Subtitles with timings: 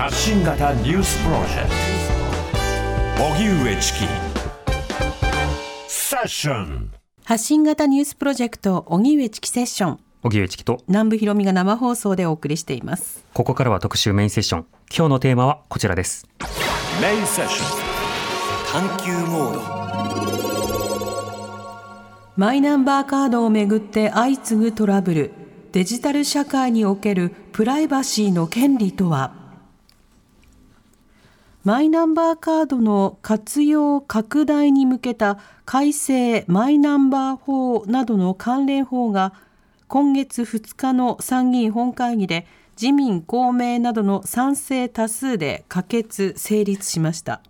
[0.00, 1.68] 発信型ニュースプロジェク
[3.18, 3.22] ト。
[3.22, 3.98] 荻上チキ。
[5.88, 6.90] セッション。
[7.22, 9.98] 発信型ニュースプロジェクト荻上チキセッション。
[10.22, 10.82] 荻上チキと。
[10.88, 13.22] 南部ひろみが生放送でお送りしています。
[13.34, 14.66] ここからは特集メインセッション。
[14.90, 16.26] 今日のテーマはこちらです。
[17.02, 18.88] メインセッション。
[18.88, 19.60] 探求モード。
[22.38, 25.32] マイナンバーカードをめぐって相次ぐトラブル。
[25.72, 29.38] デジタル社会におけるプライバシーの権利とは？
[31.62, 39.34] マイナンバーカードの活用拡大に向けた改正マイナンバー法などの関連法が
[39.86, 42.46] 今月2日の参議院本会議で
[42.80, 47.42] 自民公明などの賛成多数で可決成立しました。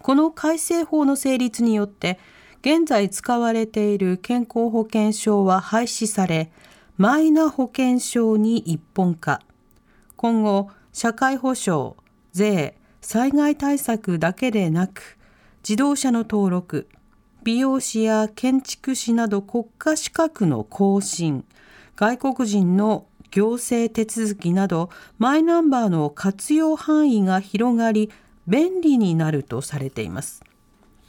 [0.00, 2.18] この改正法の成立によって
[2.60, 6.50] 現在使われている健康保険証は廃止され
[6.98, 9.40] マイナ保険証に一本化。
[10.16, 11.94] 今後社会保障
[12.36, 15.16] 税災害対策だけでなく
[15.66, 16.86] 自動車の登録
[17.42, 21.46] 美容師や建築士など国家資格の更新
[21.96, 28.10] 外国人の行政手続きなどマイナンバーの活用範囲が広がり
[28.46, 30.42] 便利になるとされています。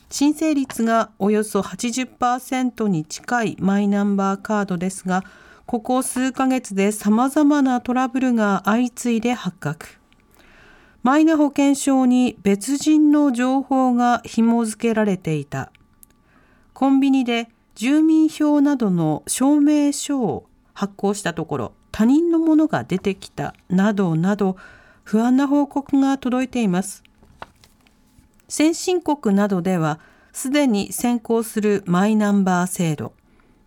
[0.09, 5.25] 申請率がおよそ80%に近いマイナンバーカードですが
[5.65, 9.96] ここ数ヶ月で様々なトラブルが相次いで発覚。
[11.07, 15.71] マイナ保険証に別人の情報が紐付けられていた。
[16.73, 24.57] コンビニで住民票などの証明書を発行したところ他人のものが出てきたなどなど
[25.05, 27.03] 不安な報告が届いています。
[28.49, 30.01] 先進国などでは
[30.33, 33.13] すでに先行するマイナンバー制度。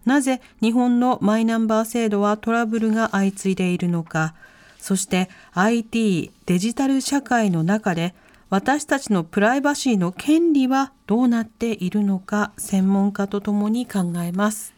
[0.04, 4.34] なぜ日本のマイナンバー制度はトラブルが相次いでいるのか。
[4.80, 8.14] そして IT デジタル社会の中で
[8.48, 14.74] 私たちのプライバシーの権利はどうなっているのか専門家とともに考えます。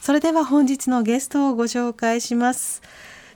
[0.00, 2.82] それでは本日のゲストをご紹介します。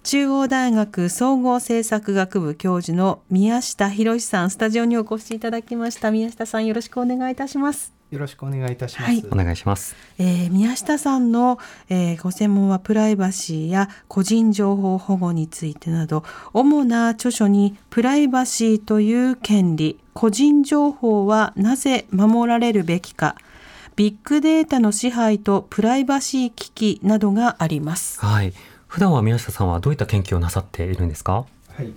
[0.05, 6.11] 中央大学総合政策学部教授の宮下博さんスタジオにお越しいただきました。
[6.11, 7.94] 宮下さんよろしくお願いいたします。
[8.15, 9.11] よろしくお願いいたします。
[9.11, 11.59] はいお願いしますえー宮下さんの、
[11.89, 23.35] えーご専門はプライバシーや個人情報保護についてなど主な著書にプライバシーという権利個人情報はなぜ守られるべきか
[23.97, 28.21] ビッグデータの支配とプライバシー危機などがあります。
[28.21, 28.53] はい
[28.89, 31.47] 普段は宮下さんはどういった研究をなさっているんですか？
[31.77, 31.93] はい。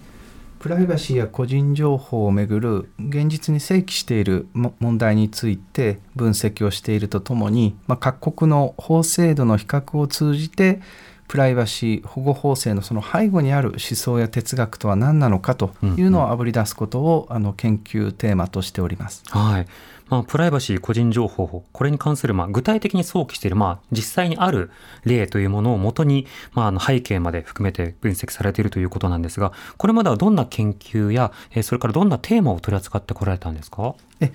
[0.68, 10.82] プライバシーや個人情報をめぐる現実に正規している問題について分析をしているとともに、まあ、各国の法制度の比較を通じて
[11.30, 19.24] プライバシー保護法制のその背後にある思想や哲学とは何なのかというのをあぶり出すことを、あの研究テーマとしております。
[19.30, 19.68] はい。
[20.10, 24.72] まあ、プライバシー、個人情報法、これに関する、まあ、具体的に想起している、まあ、実際にある
[25.06, 33.96] 例というものをもとに、まあ、あの背景まで含めて分析されているということなんですが、これまではどんな研究や、えーそれからどんなテーマを取り扱ってこられたんですか？
[34.22, 34.32] え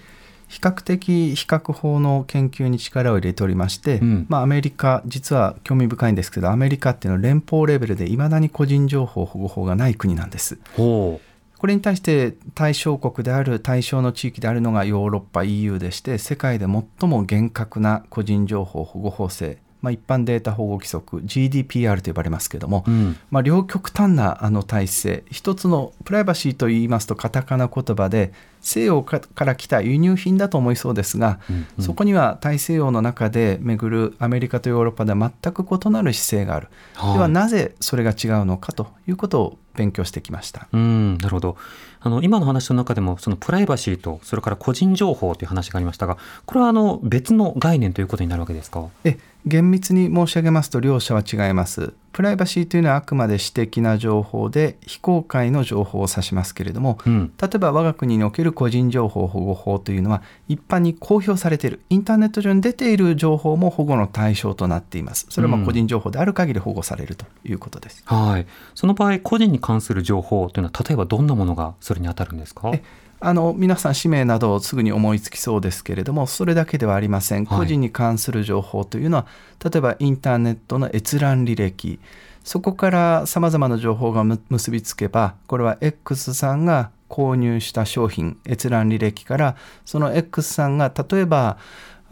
[0.48, 4.26] 比較的比較法の研究に力を入れておりまして、うん。
[4.28, 10.58] まあ、アメリカ実は興味深いんですけどアメリカっていうのは連邦レベルでいまだに個人情報保護法がない国なんです。
[10.76, 11.22] ほ
[11.62, 22.90] これに対して対象国である対象の地域であるのがヨーロッパ EU でして世界で最も厳格な個人情報保護法制、まあ、一般データ保護規則 GDPR と呼ばれますけども、う。
[22.90, 23.16] うん。
[23.30, 40.68] まあ、両極端なあの体制一つのプライバシーといいますとカタカナ言葉で西洋かから来た輸入品だと思いそうですが、うんうんそこには大西洋の中で巡るアメリカとヨーロッパでは全く異なる姿勢がある、はいではなぜそれが違うのかということを勉強してきました。
[40.72, 41.56] うん、なるほど。
[42.04, 48.86] あの、今の話の中でも、そのプライバシーと、それから個人情報という話がありましたが、これはあの、別の概念ということになるわけですか？
[49.04, 51.94] え厳密に申し上げますと両者は違います。
[52.12, 57.32] プライバシーというのはあくまで私的な情報で非公開の情報を指しますけれども、うん。
[57.40, 65.26] 例えば我が国における個人情報保護法というのは一般に公表されているインターネット上に出ている情報も保護の対象となっています。
[65.30, 68.46] それは個人情報である限り保護されるということです、はい。
[68.74, 72.70] その場合、個人に関する情報というのは、例えばどんなものがそれに当たるんですか？
[72.74, 72.82] え
[73.24, 77.44] あの皆さん氏名などすぐに思いつきそうですけれどもそれだけではありません。
[77.44, 77.58] はい。
[77.60, 79.26] 個人に関する情報というのは、
[79.64, 82.00] 例えばインターネットの閲覧履歴。
[82.44, 91.58] そこからさまざまな情報がむ結びつけばこれは X さんが購入した商品閲覧履歴からその X さんが例えば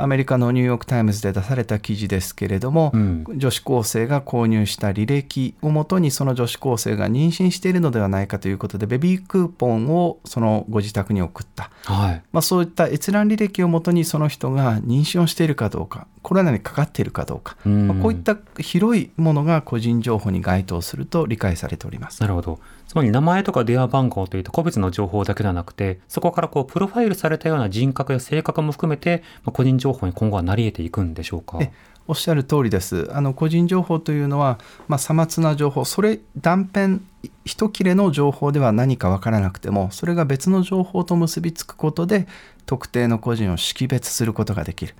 [0.02, 12.22] アメリカのニューヨーク・タイムズで出された記事ですけれども、うん女子高生が購入した履歴をもとにその女子高生が妊娠しているのではないかということでベビークーポンをそのご自宅に送った、はい。
[12.32, 22.28] まあ、そういった閲覧履歴をもとにその人が妊娠をしているかどうかコロナにかかっているかどうか、うんまあこういった広いものが個人情報に該当すると理解されておりますな。
[22.28, 22.58] るほど。
[22.90, 31.60] つまり名前とか電話番号といった個別の情報だけではなくて、そこからこうプロファイルされたような人格や性格も含めて、まあ、個人情報に今後はなり得ていくんでしょうか？
[32.08, 33.08] おっしゃる通りです。
[33.14, 34.58] あの個人情報というのは、
[34.88, 36.98] まあ、さまつな情報、それ断片
[37.44, 42.26] 一切れの情報では何か分からなくても、それが別の情報と結びつくことで、
[42.66, 44.96] 特定の個人を識別することができる。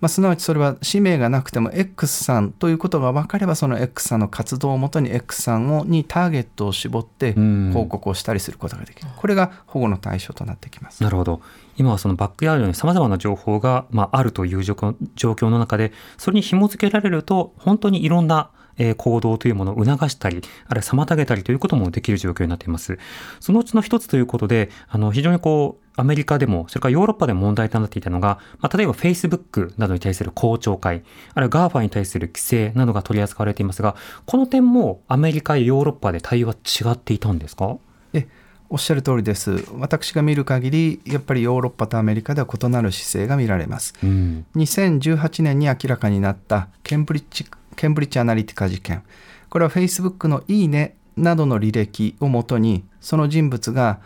[0.00, 9.08] まあ、すなわちそれは氏名がなくても X さんということが分かれば、その X さんの活動をもとに X さんをにターゲットを絞ってうん報告をしたりすることができる。
[9.14, 11.02] これが保護の対象となってきます。
[11.02, 11.40] なるほど。
[11.76, 18.50] 今はそのバックヤードに様々な情報が、まあ、あるという状況の中で、それに紐付けられると、本当にいろんな
[18.80, 22.98] えー行動というものを促したり、あるいは妨げたりということもできる状況になっています。
[23.38, 31.02] そのうちの一つということで、あの、非常にこう、アメリカでも、それからヨーロッパでも問題となっていたのが、まあ、例えば Facebook などに対する公聴会、
[31.34, 37.76] あるいは GAFA に対する規制などが取り扱われていますが、この点もアメリカやヨーロッパで対応は違っていたんですか？
[38.14, 38.26] え
[38.72, 39.64] おっしゃる通りです。
[39.78, 43.94] 私が見る限り、やっぱりヨーロッパとアメリカでは異なる姿勢が見られます。
[44.02, 44.46] うん。
[44.56, 47.44] 2018年に明らかになったケンブリッジ
[47.80, 49.02] ケンブリッジアナリティカ事件。
[49.48, 54.00] これは Facebook のいいねなどの履歴をもとに、その人物が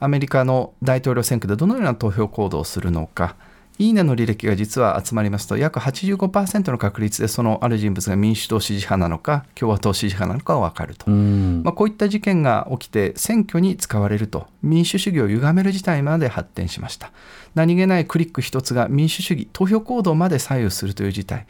[0.00, 3.36] アメリカの大統領選挙でどのような投票行動をするのか。
[3.78, 11.10] いいねの履歴が実は集まりますと約85%の確率でそのある人物が民主党支持派なのか共和党支持派なのかが分かると。
[11.10, 11.62] うん。
[11.64, 17.12] まあ、こういった事件が起きて選挙に使われると民主主義を歪める事態まで発展しました
[17.54, 21.46] 何気ないクリック一つが民主主義投票行動まで左右するという事態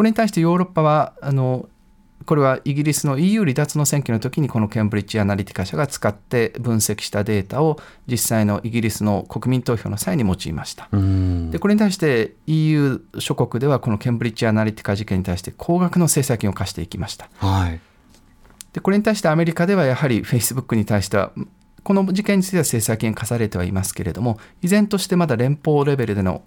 [0.00, 1.68] これに対してヨーロッパはあの
[2.24, 10.88] これはイギリスの EU 離脱の選挙の時にこのケンブリッジアナリティカ社が使って分析したデータを実際のイギリスの国民投票の際に用いました。
[10.90, 11.50] うん。
[11.50, 17.28] でこれに対して EU 諸国ではこのケンブリッジアナリティカ事件に対して高額の制裁金を課していきました。
[17.36, 17.78] はい。
[18.72, 21.32] でこれに対してアメリカではやはりフェイスブックに対しては
[21.82, 26.40] この事件については制裁金課されてはいますけれども依然としてまだ連邦レベルでの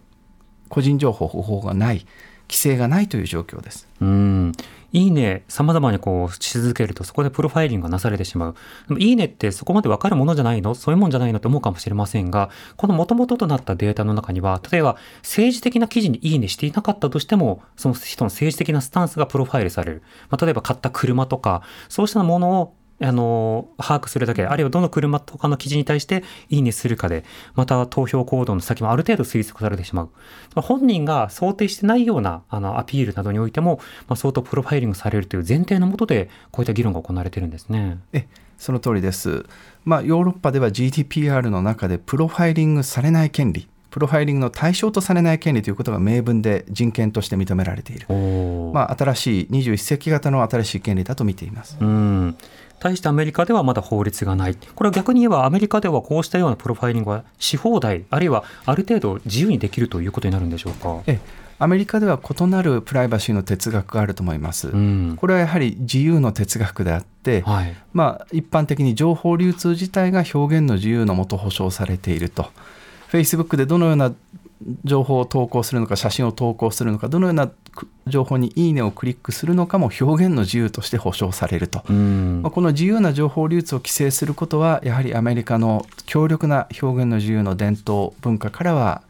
[0.69, 2.07] 個人情報保護法がない
[2.53, 3.87] 規制がないという状況です。
[3.99, 4.51] うん。
[4.91, 8.55] いいね、様々にこうし続けると、そこでプロファイリングがなされてしまう。
[8.87, 10.75] でもいいねってそこまでわかるものじゃないの？
[10.75, 11.39] そういうもんじゃないの？
[11.39, 20.03] って思うかもしれませんが、この元々となったデータの中には、例えば政治的な記事にいいねしていなかったとしても、その人の政治的なスタンスがプロファイルされる。
[20.29, 30.09] まあ、例えば買った車とか、そうしたものをあの把握するだけあるいはどの車とかの記事に対していいねするかでまた投票行動の先もある程度推測されてしまう
[30.55, 37.99] まあ本人が想定してないようなあのアピールなどにおいても、まあ、相当プロファイリングされるという前提のもとでこういった議論が行われているんですね。
[38.13, 39.45] えその通りです。
[39.83, 48.07] まあ、ヨーロッパでは GDPR の中でプロファイリングされない権利プロファイリングの対象とされない権利ということが明文で人権として認められている。
[48.73, 51.77] まあ、新しい21世紀型の新しい権利だと見ています。
[51.79, 52.35] うん
[52.83, 54.57] 対してアメリカではまだ法律がない。
[54.75, 61.01] これは逆に言えばアメリカではこうしたようなプロファイリングはし放題、あるいはある程度自由にできるということになるんでしょうか？
[61.07, 61.19] え
[61.59, 64.67] アメリカでは異なるプライバシーの哲学があると思います。
[64.67, 65.15] うん。
[65.15, 67.73] これはやはり自由の哲学であって、はい。
[67.93, 72.47] まあ、一般的に情報流通自体が表現の自由のもと保障されていると。
[73.09, 74.11] Facebook でどのような
[74.83, 81.83] 情報を投稿するのか写真を投稿するのかどのようなく情報に「いいね」をクリックするのかも表現の自由として保障されると。
[81.89, 89.01] うんまあ、この自由な情報流通を規制することはやはりアメリカの強力な表現の自由の伝統文化からは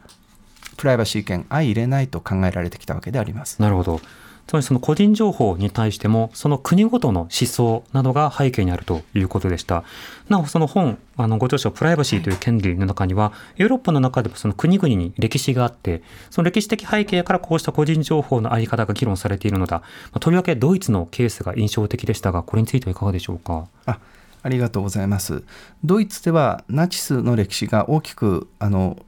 [0.76, 3.60] プライバシー権相入れないと考えられてきたわけであります。
[3.60, 4.00] なるほど。
[4.46, 9.84] つまりその個人情報に対してもその国ごとの思想などが背景にあるということでした。
[10.28, 19.84] なおその本あのご著書「プライバシーという権利」の中にはヨーロッパの中でもその国々に歴史があってその歴史的背景からこうした個人情報の在り方が議論されているのだ、ま
[20.14, 23.66] あとりわけドイツのケースが印象的でしたがこれについてはいかがでしょうか？
[23.86, 23.98] あ
[24.42, 25.42] ありがとうございます。
[25.84, 28.98] ドイツではナチスの歴史が大きくあの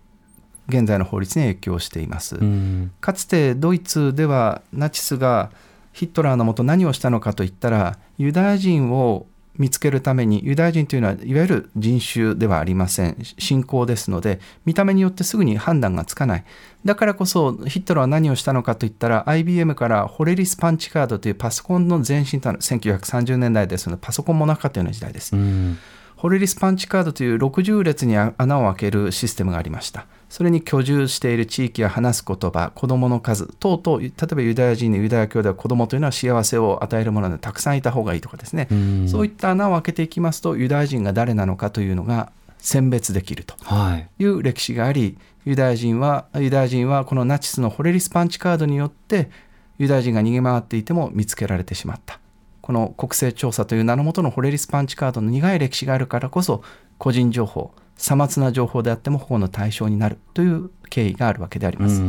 [0.69, 2.37] 現在の法律に影響しています。
[2.37, 2.93] うん。
[3.01, 5.51] かつてドイツではナチスが
[5.93, 9.27] ヒットラーのもと何をしたのかといったらユダヤ人を
[9.59, 13.17] 見つけるためにユダヤ人というのはいわゆる人種ではありません。
[13.39, 16.45] 信仰ですので見た目によってすぐに判断がつかない。
[16.85, 25.35] だからこそヒットラーは何をしたのかといったら IBM からホレリスパンチカードというパソコンの前身となる1930年代ですのでパソコンもなかったような時代です。
[25.35, 25.79] うん
[26.17, 30.07] ホレリスパンチカードという60列に穴を開けるシステムがありました。
[30.29, 39.09] それに居住している地域や話す言葉、子供の数等々、例えばユダヤ人のユダヤ教では子供というのは幸せを与えるものでたくさんいた方がいいとかですね、うん。
[39.09, 44.09] そういった穴を開けていきますとユダヤ人が誰なのかというのが選別できるとはい。
[44.19, 49.31] いう歴史がありユダヤ人はユダヤ人はこのナチスのホレリスパンチカードによって
[49.79, 52.19] ユダヤ人が逃げ回っていても見つけられてしまった
[52.67, 56.65] この国勢調査という名のもとのホレリスパンチカードの苦い歴史があるからこそ
[56.99, 62.03] 個人情報さまつな情報であっても保護の対象になるという経緯があるわけであります。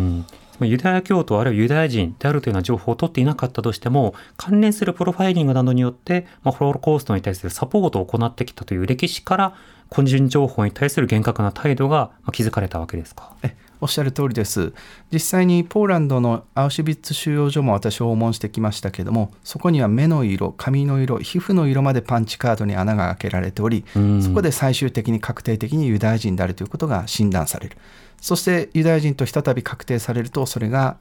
[0.62, 9.56] ユダヤ教徒あるいはユダヤ人であるというような情報を取っていなかったとしても関連するプロファイリングなどによって、まあ、ホロコーストに対するサポートを行ってきたという歴史から
[9.90, 13.36] 個人情報に対する厳格な態度がまあ築かれたわけですか？
[13.78, 14.74] えおっしゃる通りです。
[15.12, 24.22] 実際にポーランドのアウシュビッツ収容所も私訪問してきましたけどもそこには目の色髪の色皮膚の色までパンチカードに穴が開けられておりうん。
[24.22, 27.78] そこで最終的に確定的にユダヤ人であるということが診断される。
[28.20, 30.98] そしてユダヤ人と再び確定されるとそれが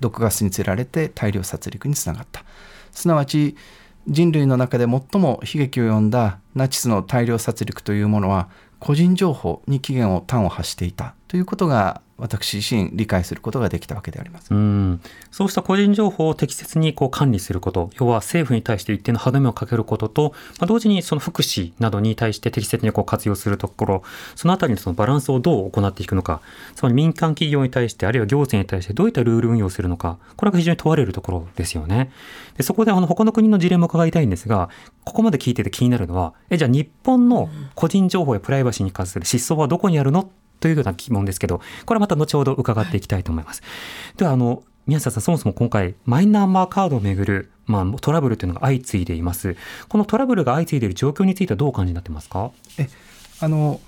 [0.00, 2.44] 毒ガスにつられて大量殺戮につながった。
[2.92, 3.56] すなわち
[4.06, 8.48] 人類の中で最も悲劇を呼んだナチスの大量殺戮というものは
[8.84, 14.52] 個人情報に期限を端を発していたということが私自身理解することができたわけであります。
[14.52, 24.02] うんそうした個人情報を適切にこう管理すること要は政府に対して一定の歯止めをかけることと、まあ、同時にその福祉などに対して適切にこう活用するところ
[24.36, 26.40] そのあたりのそのバランスをどう行っていくのか
[26.76, 32.12] つまり民間企業に対してあるいは行政に対してどういったルール運用するのかこれが非常に問われるところですよね。
[32.56, 34.68] でそこであの他の国の事例も伺いたいんですが
[35.02, 40.30] ここまで聞いてて気になるのはえじゃあ日本の個人情報やプライバシーに関する失踪はどこにあるの
[40.64, 43.62] というような疑問ですけど、これはまた後ほど伺っていきたいと思います。
[44.16, 49.56] では、あの、宮下さん、そもそも今回、マイナンバーカードをめぐる、まあ、トラブルというのが相次いでいます。
[49.88, 52.50] このトラブルが相次いでいる状況についてはどうお感じになってますか？
[53.40, 53.80] あの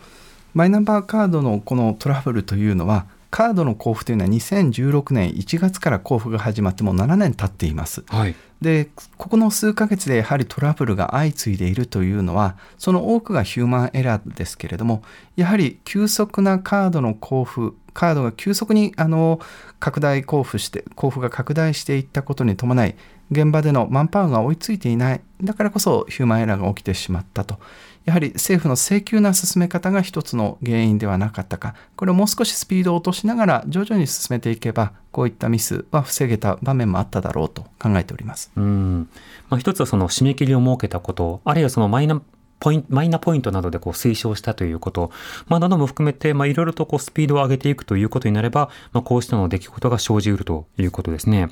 [0.52, 8.04] マイナンバーカードのこのトラブルというのはカードの交付というのは2016年1月から交付が始まってもう7年経っています。
[8.09, 8.35] はい。
[8.61, 15.02] でここの数ヶ月でやはりトラブルが相次いでいるというのはその多くがヒューマンエラーですけれども
[15.37, 19.40] やはり急速なカードの交付カードが急速にあの
[19.78, 22.97] 拡大交付して交付が拡大していったことに伴い
[23.30, 27.59] 現場でのマンパワーが追いついていないだからこそヒューマンエラーが起きてしまったと
[28.06, 38.52] やはり政府の請求な進め方が一つの原因ではなかったかこれをもう少しスピードを落としながら徐々に進めていけばこういったミスは防げた場面もあっただろうと考えております。
[38.56, 39.08] うん。
[39.48, 42.20] まあ、一つはその締め切りを設けたこと、あるいはそのマイナ
[42.58, 45.10] ポインマイナポイントなどでこう推奨したということ、
[45.46, 51.48] まあ、なども含めて、まあ、いろいろとこうスピードを上げていくということになれば、まあ、こうしたの出来事が生じうるということですね。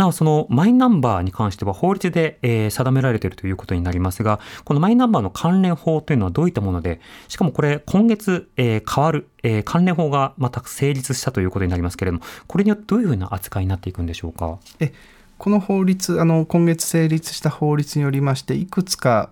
[0.00, 14.58] なお、そのマイナンバーに関しては法律で、え定められているということになりますが、このマイナンバーの関連法というのはどういったもので、しかもこれ今月、え変わる、え関連法がまた成立したということになりますけれども、これによってどういうふうな扱いになっていくんでしょうか？
[14.80, 14.92] え
[15.36, 19.30] この法律あの今月成立した法律によりましていくつか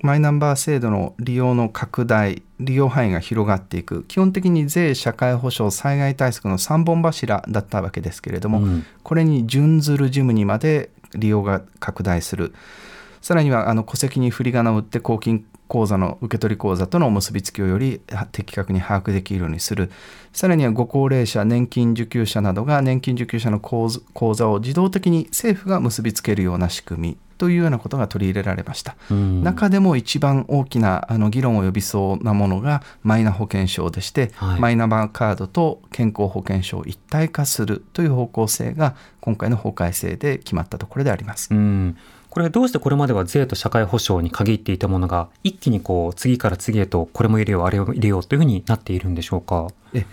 [0.00, 4.04] マイナンバー制度の利用の拡大利用範囲が広がっていく。
[4.04, 8.86] 基本的に税社会保障災害対策の3本柱だったわけですけれども、うん。
[9.02, 12.54] これに準ずる事務にまで利用が拡大する。
[13.20, 18.00] さらにはあの戸籍に振り仮名を打って公金口座の受取口座との結びつきをより
[18.32, 19.90] 的確に把握できるようにする。
[20.32, 28.96] さらにはご高齢者年金受給者などが年金受給者の口座口座を自動的に政府が結びつけるような仕組みというようなことが取り入れられました。
[29.10, 41.48] うん中でも一番大きなあの議論を呼びそうなものがマイナ保険証でして、はいマイナンバーカードと健康保険証を一体化するという方向性が今回の法改正で決まったところであります。
[41.52, 41.96] うん、
[42.28, 49.68] これどうしてこれまでは税と社会保障に限っていたものが一気にこう次から次へとこれも入れようあれを入れようというふうになっているんでしょうか？
[49.94, 50.04] え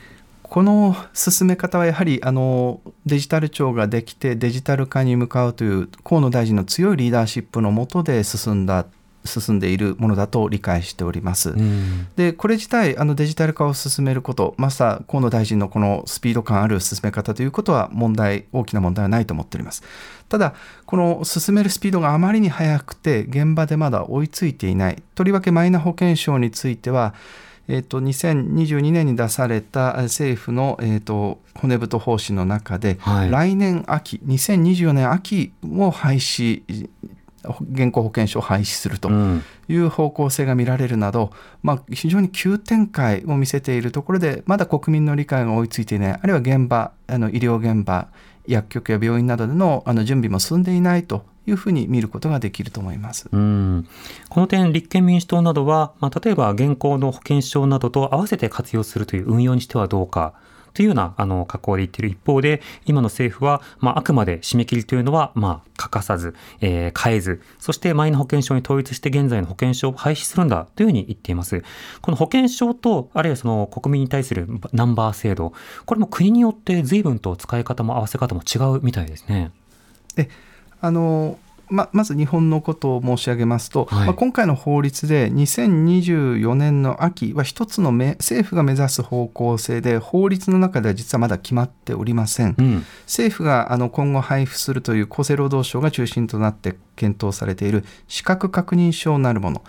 [0.56, 8.86] ここの進め方はやはりあのデジタル庁ができてデジタル化に向かうという河野大臣の強いリーダーシップの下で進んだ
[9.26, 11.50] 進んでいるものだと理解しております。
[11.50, 12.08] うん。
[12.16, 19.84] でこれ自体あのデジタル化を進めることまさ河野大臣のこのスピード感ある進め方ということは問題大きな問題はないと思っております。
[20.30, 20.54] ただ
[20.86, 25.04] この進めるスピードがあまりに速くて現場でまだ追いついていない。
[25.16, 27.14] とりわけマイナ保険証については
[27.68, 33.32] えー、と2022年に出された政府の、えー、と骨太方針の中で、はい。
[33.32, 36.62] 来年秋2024年秋も廃止
[37.72, 39.44] 現行保険証を廃止するとうん。
[39.68, 41.32] いう方向性が見られるなど、
[41.64, 48.10] まあ、非常に急展開を見せているところでまだ国民の理解が追いついていないあるいは現場あの医療現場
[48.48, 53.28] 薬局や病院などでのあの準備も進んでいないというふうに見ることができると思います。
[53.32, 53.88] うん
[54.30, 60.34] この点、立憲民主党などは、まあ、例えば現行の保険証などと合わせて活用するという運用にしてはどうか
[60.76, 71.64] というようなあの格好で言っている一方で、今の政府は、まあ、あくまで締め切りというのは、まあ、欠かさず、えー変えず、そしてマイナ保険証に統一して現在の保険証を廃止するんだというふうに言っています。
[72.02, 75.54] この保険証と、あるいはその国民に対するナンバー制度、
[75.86, 79.52] これも国によって随分と使い方も合わせ方も違うみたいですね。
[80.82, 92.56] あのままず日本のことを申し上げますと、はいまあ、今回の法律で2024年の秋は一つのめ政府が目指す方向性で法律の中では実はまだ決まっておりません。
[92.58, 92.86] うん。
[93.06, 99.64] 政府があの今後配布するという厚生労働省が中心となって検討されている資格確認証なるもの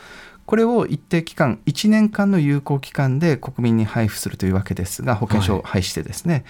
[0.47, 6.45] これを一定期間1年間の有効期間で国民に配布するというわけですが保険証を廃止してですね、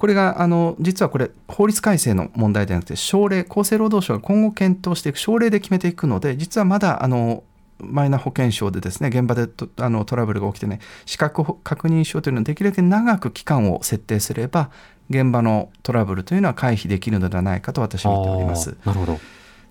[0.00, 7.44] これがあの実はこれ法律改正の問題ではなくて省令厚生労働省が今後検討していく省令で決めていくので実はまだあの
[7.80, 14.70] マイナ保険証でですね現場でとあのトラブルが起きてね資格確認証というのはできるだけ長く期間を設定すれば
[15.10, 18.78] 現場のトラブルというのは回避できるのではないかと私は見ております。
[18.86, 19.20] なるほど。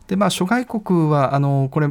[0.06, 1.88] でまあ諸外国はあのこれ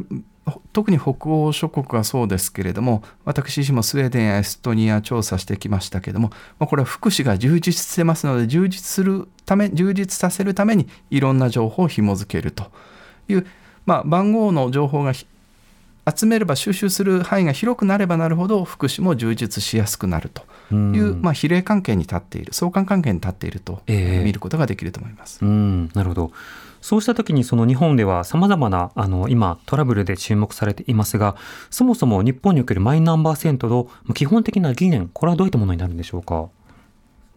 [0.73, 12.71] 特に北欧諸国はそうですけれども私自身もスウェーデンやエストニア調査してきましたけれども、まあ、これは福祉が充実してますので充実するため充実させるためにいろんな情報を紐付けると。
[13.29, 13.47] いう、
[13.87, 15.27] まあ、番号の情報がひ
[16.17, 20.43] 集めれば収集する範囲が広くなればなるほど福祉も充実しやすくなると。
[20.71, 24.25] いう、まあ、比例関係に立っている相関関係に立っているとええ。
[24.25, 25.39] 見ることができると思います。
[25.43, 26.33] うん、なるほど。
[26.81, 31.37] そうしたときにその日本では様々なあの今トラブルで注目されていますが、
[31.71, 33.69] そもそも日本におけるマイナンバー制度
[34.07, 36.49] の基本的な理念、これはどういったものになるんでしょうか？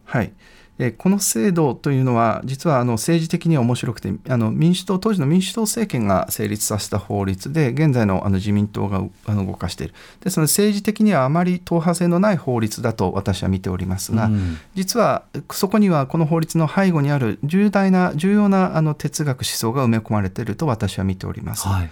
[0.06, 0.34] はい、
[0.82, 21.68] えーこの制度というのは実はあの政治的には面白くてあの民主党当時の民主党政権が成立させた法律で現在のあの自民党がうあの動かしているですので政治的にはあまり党派性のない法律だと私は見ておりますが、うん実はそこにはこの法律の背後にある重大な重要なあの哲学思想が埋め込まれていると私は見ております。
[21.68, 21.92] はい。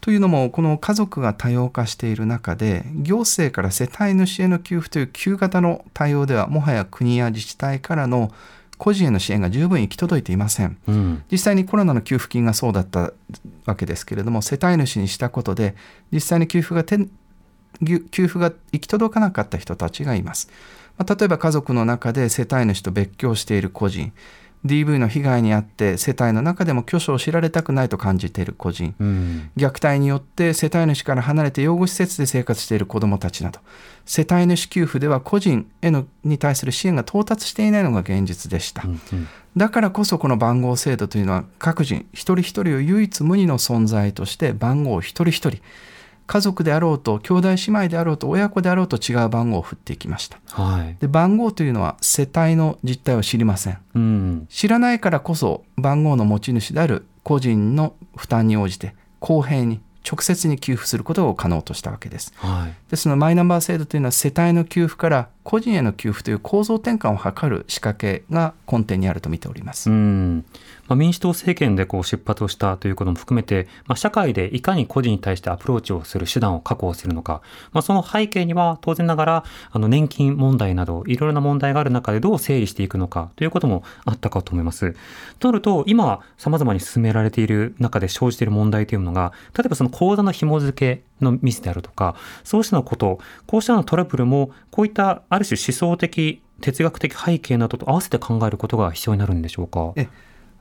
[0.00, 8.32] というのもこの家族が多様化している中で行政から世帯主への給付という旧型の対応ではもはや国や自治体からの
[8.78, 11.22] 個人への支援が十分行き届いていませんうん。
[11.30, 13.12] 実際にコロナの給付金がそうだった
[13.66, 15.74] わけですけれども世帯主にしたことで
[16.12, 17.08] 実際に給付が給
[18.10, 20.48] 給付が行き届かなかった人たちがいます、
[20.96, 24.12] まあ例えば家族の中で世帯主と別居している個人
[24.64, 28.94] DV の被害に遭って世帯の中でも居所を知られたくないと感じている個人。
[28.98, 29.50] うん。
[29.56, 33.60] 虐待によって世帯主から離れて養護施設で生活している子どもたちなど。
[34.04, 39.28] 世帯主給付では個人へのに対する支援が到達していないのが現実でした、うんうん。
[39.56, 45.60] だからこそこの番号制度というのは各人一人一人を唯一無二の存在として番号を一人一人
[46.28, 50.96] 家族であろうと兄弟姉妹であろうと親子であろうと違う番号を振っていきましたはい。
[51.00, 54.46] で番号というのは世帯の実態を知りませんうん。
[54.50, 62.32] 知らないからこそ番号の持ち主である個人の負担に応じて公平に直接に給付することを可能としたわけです。
[62.36, 62.90] はい。
[62.90, 69.88] ですのでマイナンバー制度というのは世帯の給付から個人への給付という構造転換を図る仕掛けが根底にあると見ております。
[69.88, 70.44] うん
[70.88, 77.40] まあ、民主党政権でこう出発をしたということも含めて、まあ、社会でいかに個人に対してアプローチをする手段を確保するのか、
[77.72, 84.96] まあ、その背景には当然ながらあの年金問題などいろいろな問題がある中でどう整理していくのかということもあったかと思います。
[85.38, 99.92] となると今様々に進められている中で生じている問題というのが例えばその口座の紐付けのミスであるとかそうしたことこうしたようなトラブルもこういったある種思想的哲学的背景などと合わせて考えることが必要になるんでしょうか？
[99.96, 100.08] え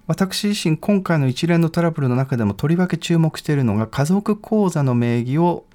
[0.05, 5.65] 私自身今回の一連のトラブルの中でもとりわけ注目しているのが家族口座の名義を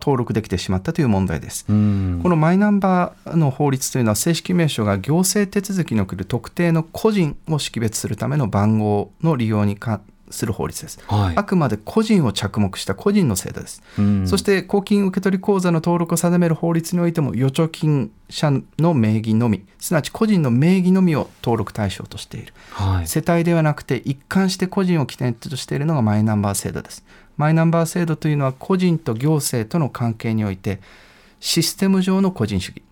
[0.00, 1.66] 登録できてしまったという問題です。
[1.68, 10.98] うんこのマイナンバーの法律というのは正式名称が行政手続きにおける特定の個人を識別するための番号の利用に関する法律です。
[11.06, 11.36] はい。
[11.36, 13.82] あくまで個人を着目した個人の制度です。
[13.98, 14.28] うん。
[14.28, 22.52] そして公金受取口座の登録を定める法律においても預貯金者の名義のみすなわち個人の名義のみを登録対象としている。
[22.70, 23.06] はい。
[23.06, 27.04] 世帯ではなくて一貫して個人を起点としているのがマイナンバー制度です。
[27.36, 30.80] マイナンバー制度というのは個人と行政との関係において
[31.40, 32.82] システム上の個人主義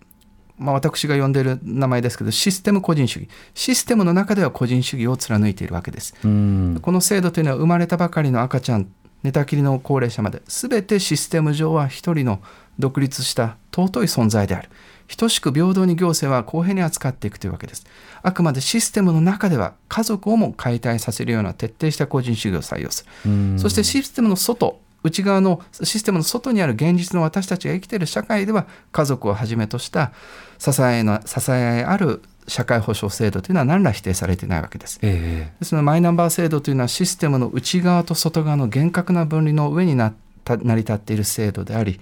[0.57, 3.29] まあ、私が呼んでいる名前ですけどシステム個人主義。
[3.53, 6.15] システムの中では個人主義を貫いているわけです。
[6.23, 6.79] うん。
[6.81, 8.87] この制度というのは生まれたばかりの赤ちゃん
[9.23, 12.41] 寝たきりの高齢者まで全てシステム上は一人の
[12.77, 14.69] 独立した尊い存在である。
[15.17, 17.85] 等しく平等に行政は公平に扱っていくというわけです。
[18.21, 23.31] あくまでシステムの中では家族をも解体させるような徹底した個人主義を採用する。
[23.31, 23.59] うん。
[23.59, 30.11] そしてシステムの外内側のシステムの外にある現実の私たちが生きている社会では家族をはじめとした
[30.57, 34.99] 支えの支えある社会保障制度というのは何ら否定されていないわけです。
[35.01, 40.13] えですのでマイナンバー制度というのはシステムの内側と外側の厳格な分離の上にな
[40.45, 41.99] 成り立っている制度であり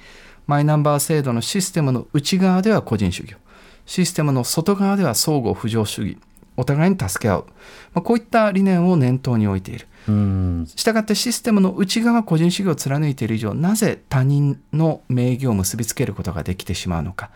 [0.48, 3.38] マイナンバー制度のシステムの内側では個人主義を
[3.86, 6.18] システムの外側では相互扶助主義
[6.58, 7.46] お互いに助け合う、
[7.94, 9.88] まあ、こういった理念を念頭に置いている。
[10.08, 17.30] したがってシステムの内側個人主義を貫いている以上なぜ他人の名義を結びつけることができてしまうのか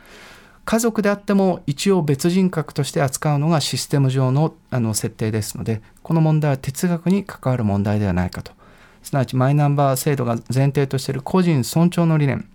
[0.66, 8.52] 家族であっても一応別人格として扱うのがシステム上のあの設定ですのでこの問題は哲学に関わる問題ではないかと
[9.04, 12.50] すなわちマイナンバー制度が前提としている個人尊重の理念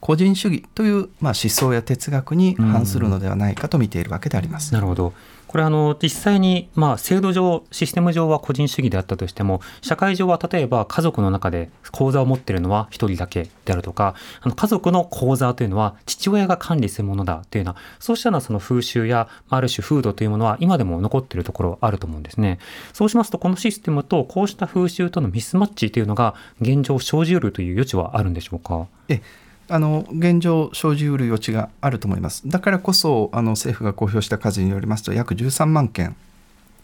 [0.00, 4.72] 個人主義という、まあ、思想や哲学に反するのではないかと見ているわけであります。
[4.72, 5.12] なるほど。
[5.48, 22.58] これあの実際にまあ制度上システム上は個人主義であったとしても社会上は例えば家族の中で口座を持っているのは一人だけであるとかあの家族の口座というのは父親が管理するものだというようなそうしたようなその風習やあある種風土というものは今でも残っているところあると思うんですね。
[22.92, 28.86] そうしますとこのシステムとこうした風習とのミスマッチというのが現状生じうるという余地はあるんでしょうか？
[29.08, 29.22] え
[29.68, 32.48] あの現状生じうる余地があると思います。
[32.48, 36.16] だからこそあの政府が公表した数によりますと約13万件。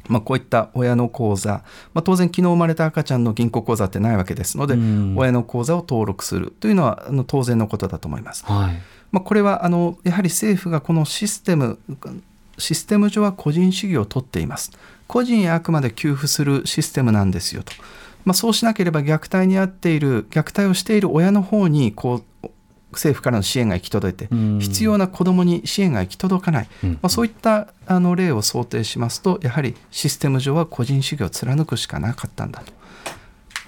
[0.06, 1.50] まあ、こういった親の口座、
[1.94, 5.14] まあ、当然昨日生まれた赤ちゃんの銀行口座ってないわけですので、うん。
[5.16, 6.52] 親の口座を登録する。
[6.60, 8.44] というのはあの当然のことだと思います。
[8.44, 8.74] はい。
[9.12, 11.78] まあ、これはあのやはり政府がこのシステム
[12.58, 14.72] システム上は個人主義を取っています。
[15.06, 17.72] 個人へあくまで給付するシステムなんですよと、
[18.24, 22.48] まあ、そうしなければ虐待に遭っている虐待をしている親の方にこう
[22.96, 24.58] 政府からの支援が行き届いてうん。
[24.60, 26.90] 必要な子どもに支援が行き届かない、うん。
[26.94, 32.72] まあ、そういったあの例を想定しますとやはりシステム上は個人主義を貫くしかなかったんだと。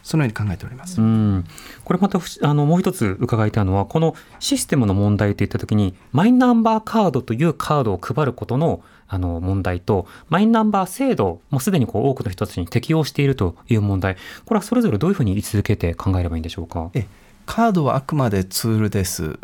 [0.03, 1.01] そのように考えております。
[1.01, 1.45] うん、
[1.85, 14.17] これまたあのもう一つ伺いたいのはこのシステムの問題といった時にマイナンバーカードというカードを配ることのあの問題とマイナンバー制度もうすでにこう多くの人たちに適用しているという問題。
[14.45, 16.91] これはそれぞれどういうふうに位置づけて考えればいいんでしょうか？
[16.95, 17.07] え
[17.47, 19.39] カードはあくまでツールです。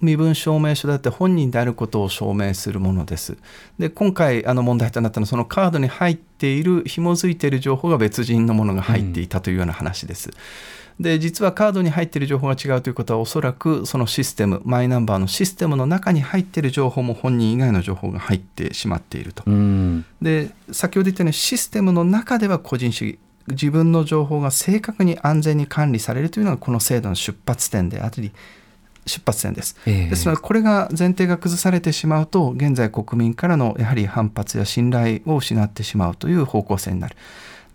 [0.00, 3.36] 身分証明書だって本人であることを証明するものです。
[3.78, 10.30] で今回あの問題となったのはそのカードに入っている紐づいている情報が別人のものが入っていたというような話です。
[11.00, 19.42] で実はカードに入っている情報が違うということはおそらくそのシステムマイナンバーのシステムの中に入っている情報も本人以外の情報が入ってしまっていると。
[19.46, 28.32] うんで先ほど言ったようにシステムの中では個人主義自分の情報が正確に安全に管理されるというのがこの制度の出発点であり
[29.06, 29.76] 出発点です。
[29.86, 37.16] ええですのでこれが前提が崩されてしまうと現在国民からのやはり反発や信頼を失ってしまうという方向性になる。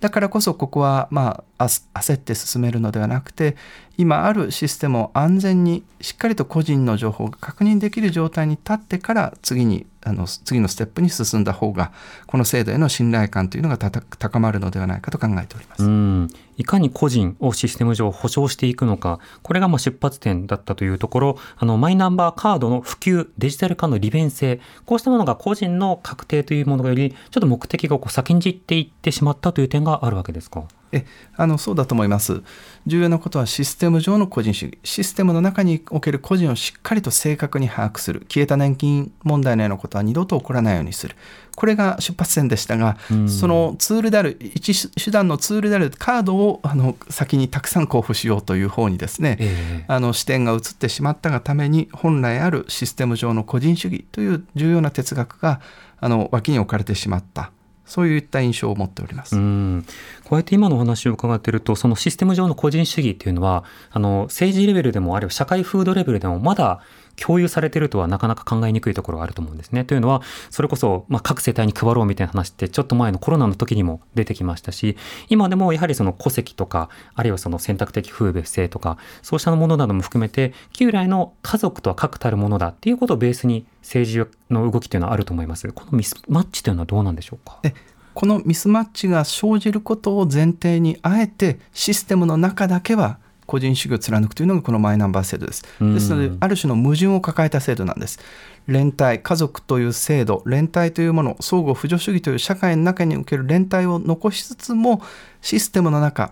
[0.01, 3.55] だからこそここはまあ焦って進めるのではなくて
[3.97, 11.91] 今あるシステムを安全にしっかりと個人の情報が確認できる状態に立ってから次にあの次のステップに進んだ方が
[12.27, 16.41] この制度への信頼感というのが高まるのではないかと考えております。
[16.57, 30.65] いかに個人をシステム上保障していくのか、これがまあ出発点だったというところ、あのマイナンバーカードの普及、デジタル化の利便性、こうしたものが個人の確定というものより、ちょっと目的がこう先んじっていってしまったという点があるわけですか。
[30.91, 32.41] えあのそうだと思います。
[32.87, 34.77] 重要なことはシステム上の個人主義。
[34.83, 38.25] システムの中における個人をしっかりと正確に把握する。
[38.27, 41.15] 消えた年金問題のようなことは二度と起こらないようにする。
[41.55, 43.29] これが出発点でしたが、うん。
[43.29, 49.85] そのツールである一手段のツールであるカードをあの先にたくさん交付しようという方にですね、ええ。
[49.87, 55.61] あの視点が移ってしまったがために本来あるシステム上の個人主義という重要な哲学が
[55.99, 57.51] あの脇に置かれてしまった
[57.91, 59.35] そういった印象を持っております。
[59.35, 59.85] うん
[60.23, 66.79] こうやって今のお話を伺っているとそのシステム上の個人主義っていうのはあの政治レベルでもあるいは社会風土レベルでもまだ
[67.21, 69.85] 共有されてるとはなかなか考えにくいところがあると思うんですね。
[69.85, 74.97] というのはそれこそ、まあ、各世帯に配ろうみたいな話ってちょっと前のコロナの時にも出てきましたし
[75.29, 85.71] 今でもやはりその戸籍とかあるいはその選択的夫婦性とかそうしたものなども含めて旧来の家族とは確たるものだっていうことをベースに政治の動きというのはあると思います。
[85.71, 87.59] このミスマッチというのはどうなんでしょうか？
[87.63, 87.73] え
[88.13, 93.19] このミスマッチが生じることを前提にあえてシステムの中だけは
[93.51, 95.63] 個人主義を貫くというのがこのマイナンバー制度です。
[95.81, 98.17] ですのである種の矛盾を抱えた制度なんです。
[98.65, 105.01] 連帯家族という制度連帯というもの相互扶助主義という社会の中における連帯を残しつつも
[105.41, 106.31] システムの中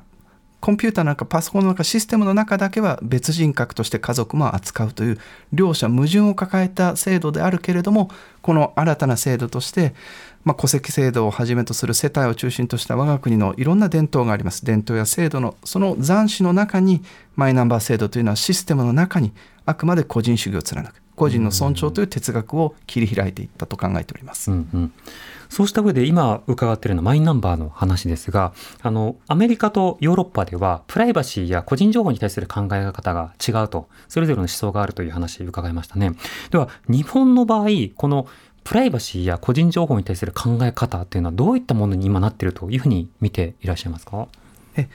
[0.59, 5.19] コンピューターの中パソコンの中システムの中だけは別人格として家族も扱うという
[5.53, 8.09] 両者矛盾を抱えた制度であるけれども
[8.41, 9.93] この新たな制度として、
[10.43, 14.65] まあ、戸籍制度をはじめとする世帯を中心とした我が国のいろんな伝統があります。
[14.65, 17.01] 伝統や制度のその残滓の中に
[17.35, 19.31] マイナンバー制度というのはシステムの中に
[19.65, 20.93] あくまで個人主義を貫く。
[21.15, 24.51] 個人の尊重という哲学を切り開いていったと考えております。
[24.51, 24.93] うんうん。
[25.49, 36.13] そうした上で今伺っているのはマイナンバーの話ですが、あの、アメリカとヨーロッパではプライバシーや個人情報に対する考え方が違うと、それぞれの思想があるという話伺いましたね。
[36.51, 38.27] では、日本の場合、この
[38.63, 44.27] プライバシーや個人情報に対する考え方っていうのはどういったものに今なっているというふうに見ていらっしゃいますか
[44.75, 44.87] え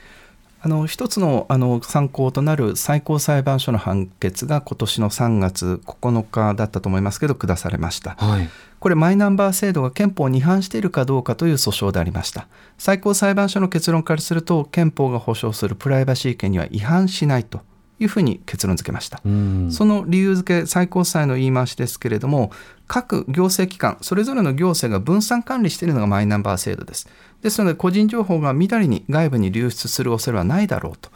[0.65, 8.15] あの一つのあの参考となる最高裁判所の判決が今年の3月9日だったと思いますけど下されました。
[8.15, 8.49] はい。
[8.79, 12.47] これマイナンバー制度が憲法に違反しているかどうかという訴訟でありました
[12.77, 17.61] 最高裁判所の結論からすると憲法が保障するプライバシー権には違反しないと
[17.99, 19.71] いうふうに結論付けました、うん。
[19.71, 22.51] その理由付け最高裁の言い回しですけれども
[22.87, 27.07] 各行政機関それぞれの行政が分散管理しているのがマイナンバー制度です
[27.41, 31.09] ですので個人情報がみだりに外部に流出する恐れはないだろうと。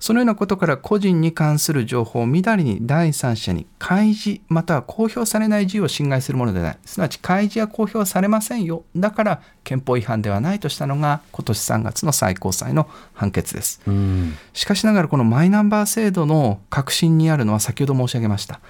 [0.00, 6.78] そのようなことから個人に関する情報をみだりに第三者に開示または公表されない自由を侵害するものでない。
[6.86, 8.82] すなわち開示や公表はされませんよ。
[8.96, 13.82] だから憲法違反ではないとしたのが今年3月の最高裁の判決です。
[13.86, 14.34] うん。
[14.54, 18.60] しかしながらこのマイナンバー制度の核心にあるのは先ほど申し上げました。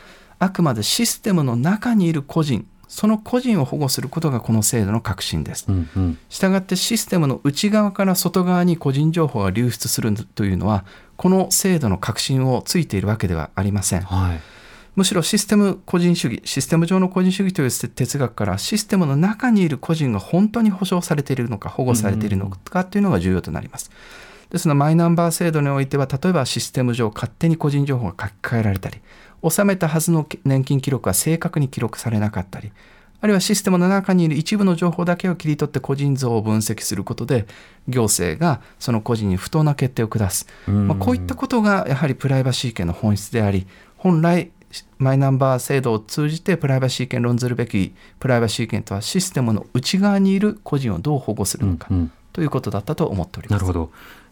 [0.41, 6.19] あくまでシステムの中にいる個人その個人を保護することがこの制度の核心ですうんうん。
[6.29, 10.85] したがってシステムの内側から外側に個人情報が流出するというのは
[11.17, 14.41] この制度の核心をついているわけではありませんはい。
[14.97, 23.93] むしろシステム個人主義システム上の個人主義という哲学からシステムの中にいる個人が本当に保障されているのか保護されているのかというのが重要となります
[24.51, 28.99] ですのでマイナンバー制度においては例えばシステム上勝手に個人情報が書き換えられたり
[29.43, 32.73] 納めたはずの年金記録が正確に記録されなかったり
[33.21, 37.47] あるいはシステムの中にいる一部の情報だけを切り取って個人像を分析することで
[37.87, 44.51] 行政がその個人に不当な決定を下す、うんまあ、こういったことがやはりプライバシー権の本質であり本来
[44.99, 51.89] マイナンバー制度を通じてプライバシー権論ずるべきプライバシー権とはシステムの内側にいる個人をどう保護するのか、
[52.33, 53.63] ということだったと思っております。
[53.65, 53.91] なるほど。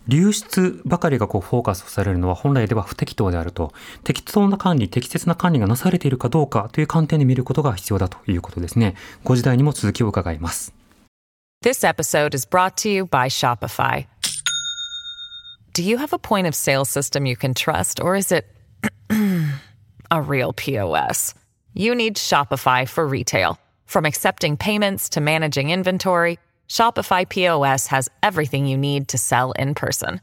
[0.09, 3.73] 流出ばかりがこうフォーカスされるのは本来では不適当であると
[4.05, 10.73] 適当な管理適切な管理がなされているかどうかという観点で見ることが必要だということですねご時代にも続きを伺います
[11.62, 14.07] This episode is brought to you by Shopify.
[15.75, 18.47] Do you have a point of sale system you can trust, or is it
[20.11, 21.35] a real POS?
[21.75, 23.59] You need Shopify for retail.
[23.87, 29.73] From accepting payments to managing inventory, Shopify POS has everything you need to sell in
[29.73, 30.19] person.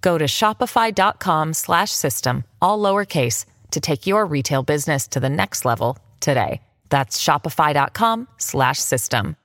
[0.00, 5.64] Go to shopify.com slash system, all lowercase, to take your retail business to the next
[5.64, 6.60] level today.
[6.88, 9.36] That's shopify.com slash system.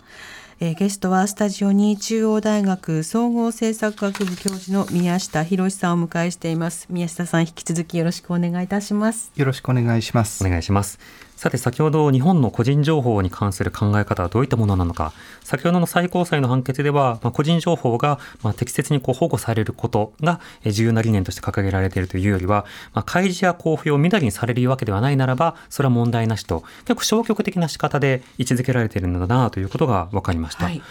[0.59, 6.89] えーゲストはスタジオに中央大学総合政策学部教授の宮下博さんをお迎えしています。
[6.91, 9.31] 宮下さん引き続きよろしくお願いいたします。
[9.37, 10.45] よろしくお願いします。
[10.45, 10.49] お。
[10.49, 10.99] 願いします
[11.41, 15.15] さて先ほど日本の個人情報に関する考え方はどういったものなのか。
[15.43, 26.63] 先ほどの最高裁の判決では、まあ、個人情報がまあ適切にこう保護されることが重要な理念として掲げられているというよりは、まあ、開示や公表をみだりにされるわけではないならばそれは問題なしと。
[26.85, 30.67] 結構消極的な仕方で位置づけられているのだなということが分かりました。
[30.67, 30.83] はい。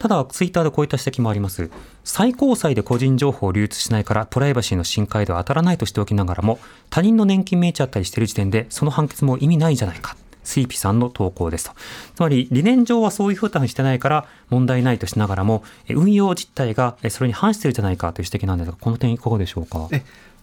[0.00, 1.70] ただ、ツイッターでこういった指摘もあります。
[2.04, 6.58] 最高裁で個人情報を流通しないから、プライバシーの深海では当たらないとしておきながらも、
[6.88, 10.16] 他人の年金見えちゃったりしてる時点で、その判決も意味ないじゃないか。
[10.42, 11.72] スイピさんの投稿ですと。
[12.16, 19.88] つまり、理念上はそういうふうにしてないから問題ないとしながらも、運用実態がそれに反してるじゃないかという指摘なんですが、この点いかがでしょうか？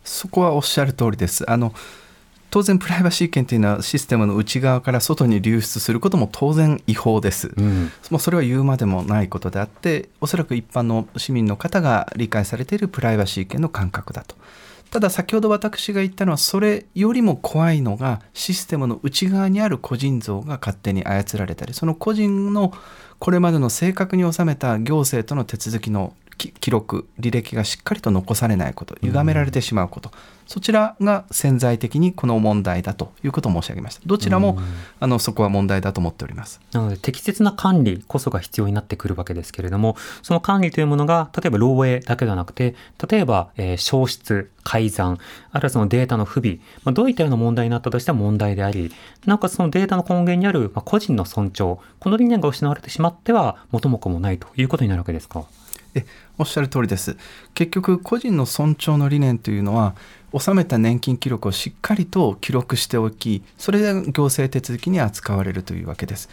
[0.04, 1.50] そこはおっしゃる通りです。
[1.50, 1.74] あの
[2.58, 7.54] 当然プライバシー権というのはシステムの内側から外に流出することも当然違法です。
[7.56, 7.92] うん。
[8.10, 14.36] もうそれは言うまでもないことであっておそらく一般の市民の方が理解されているプライバシー権の感覚だと。
[14.90, 22.74] ただ先ほど私が言ったのはそれよりも怖いのがシステムの内側にある個人像が勝手に操られたりその個人の
[23.20, 30.12] これまでの正確に収めた行政との手続きのき記録履歴がしっかりと残されないこと歪められてしまうこと、
[30.46, 34.02] そちらが潜在的にこの問題だということを申し上げました。
[34.06, 34.60] どちらも、
[35.00, 36.62] あのそこは問題だと思っております。
[36.72, 42.76] なので適切な管理こそが必要になってくるわけですけれども、その管理というものが、例えば漏洩だけではなくて、
[43.10, 45.18] 例えば、えー消失、改ざん、
[45.52, 48.94] あるいはそのデータの不備、まあ、どういったような問題になったとしても問題であり、
[49.26, 55.46] なおかつそのデータの根源にある、まあ、個人の尊重、この理念が失われてしまっては元も子もないということになるわけですか？
[56.38, 57.18] えおっしゃる通りです。
[57.54, 59.96] 結局個人の尊重の理念というのは
[60.32, 66.30] 納めた年金記録をしっかりと記録しておきそれで行政手続きに扱われるというわけです。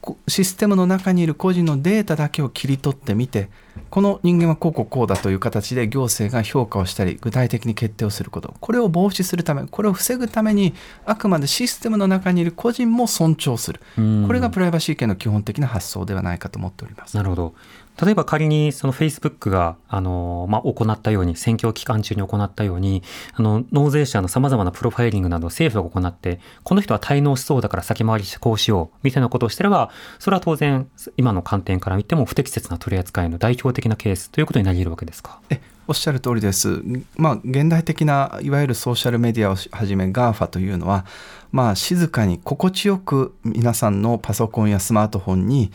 [0.00, 3.50] こシステムの中にいる個人のデータだけを切り取ってみて
[3.90, 8.54] この人間はこうこうこうだという形で行政が評価をしたり具体的に決定をすること。
[8.60, 10.74] これを防止するためこれを防ぐために
[11.04, 13.80] あくまでシステムの中にいる個人も尊重する。
[13.98, 14.26] うん。
[14.26, 17.16] これがプライバシー権の基本的な発想ではないかと思っております。
[17.16, 17.54] なるほど。
[18.02, 23.02] 例えば仮にその Facebook が、あの、まあ、行ったように、選挙期間中に行ったように、
[23.34, 35.40] あの、納税者の様々なプロファイリングなど政府が行って、この人は滞納しそうだから先回りしてこうしよう、みたいなことをしてれば、それは当然、今の観点から見ても不適切な取り扱いの代表的なケースということになり得るわけですか？
[35.50, 36.82] えおっしゃる通りです。
[37.16, 41.04] まあ、現代的ないわゆるソーシャルメディアをはじめ GAFA というのは、
[41.50, 45.72] まあ、静かに心地よく皆さんのパソコンやスマートフォンに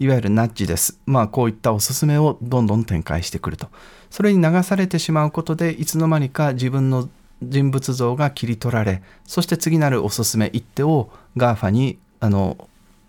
[0.00, 0.98] いわゆるナッジです。
[1.04, 3.68] まあ、こういったおすすめをどんどん展開してくると。
[4.08, 7.10] それに流されてしまうことで、いつの間にか自分の
[7.42, 12.56] 人物像が切り取られ、そして次なるおすすめ一手を GAFA にあの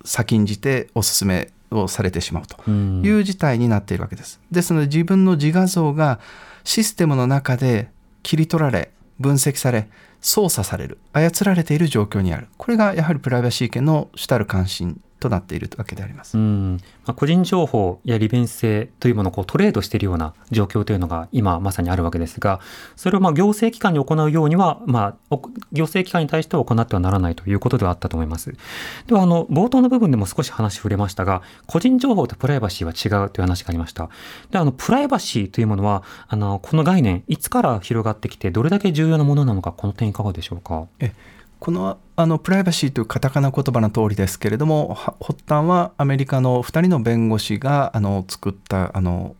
[0.03, 2.57] 先んじておすすめをされてしまうと。
[2.67, 4.41] うんいう事態になっているわけです。
[4.51, 6.19] ですので自分の自画像が
[6.65, 7.89] システムの中で
[8.21, 9.87] 切り取られ分析され
[10.19, 16.37] 操作される操られている状況にあるこれがやはりプライバシー権の主たる関心となっているわけであります。
[16.37, 16.73] うん
[17.05, 22.59] まあ、個人情報や利便性というものをこうトレードしているような状況というのが今まさにあるわけですが、
[22.95, 25.37] それをまあ行政機関に行うようには、まあ、お
[25.71, 28.53] 行政機関に対しては行ってはならないということではあったと思います。
[29.07, 34.09] では、あの、冒頭の部分でも少し話触れましたが、個人情報とプライバシーは違うという話がありました。
[34.49, 40.87] で、あの、プライバシーというものは、あの、この概念、いつから広がってきて、どれだけ重要なものなのか、この点いかがでしょうか？
[40.99, 41.13] え
[41.61, 49.35] このあのプライバシーというカタカナ言葉の通りですけれどもは発端はアメリカの2人の弁護士があの作ったあの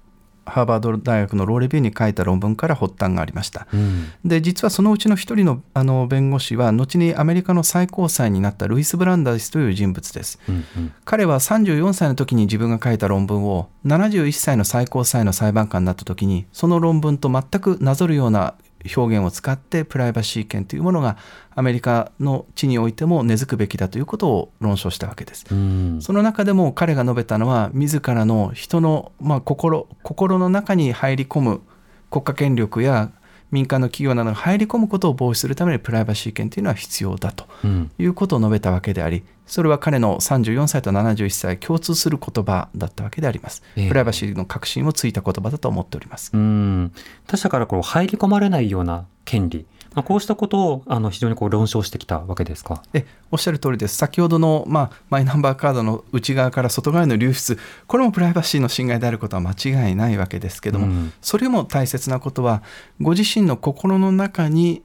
[0.45, 3.67] ハーバード大学のローレビューに書いた論文から発端がありました。
[3.73, 4.11] うん。
[4.23, 10.39] で実はそのうちの一人のあの弁護士は後にアメリカの最高裁になったルイス・ブランダースという人物です。
[10.47, 10.93] うんうん。
[11.05, 18.53] 彼は34歳の時に自分が書いた論文を71歳の最高裁の裁判官になった時にその論文と全くなぞるような
[18.95, 21.17] 表現を使ってプライバシー権というものが
[21.53, 25.45] アメリカの地においても根付くべきだということを論証したわけです。
[25.51, 26.01] うん。
[26.01, 31.61] その中でも彼が述べたのは自らの人の、まあ、心心の中に入り込む
[32.09, 33.11] 国家権力や
[33.51, 37.91] 民間の企業などが入り込むことを防止するためにプライバシー権というのは必要だとうん。
[37.99, 43.61] いうことを述べたわけでありそれは彼の34歳と71歳共通する言葉だったわけであります。
[43.75, 46.31] ええプライバシーの確信をついた言葉だと思っております。
[46.33, 46.93] うん
[47.27, 52.81] 他者からこう入り込まれないような権利、まあ、こうしたことをあの非常にこう論証してきたわけですか？
[52.93, 62.63] えおっしゃる通りです先ほどの、まあ、マイナンバーカードの内側から外側への流出これもプライバシーの侵害であることは間違いないわけですけども、うんそれも大切なことは
[63.01, 64.81] ご自身の心の中に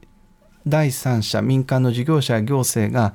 [0.67, 3.13] 第三者民間の事業者や行政が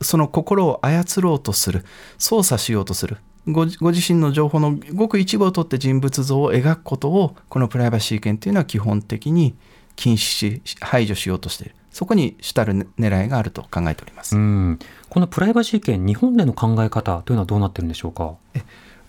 [0.00, 1.84] その心を操ろうとする
[2.16, 9.54] 操作しようとするごご自身の情報のごく一部を取って人物像を描くことをこのプライバシー権というのは基本的に
[9.98, 14.36] 禁止し排除しようとしているそこに主たる狙いがあると考えております。
[14.36, 18.36] うんこのプライバシー権、日本での考え方というのはどうなってるんでしょうか？